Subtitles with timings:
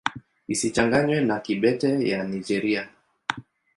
[0.53, 2.83] Isichanganywe na Kibete ya Nigeria.